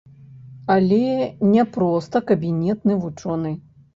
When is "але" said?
0.75-1.01